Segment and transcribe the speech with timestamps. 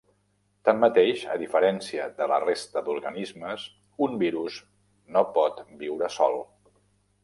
[0.69, 3.69] Tanmateix, a diferència de la resta d'organismes,
[4.09, 4.61] un virus
[5.19, 6.45] no pot viure sol.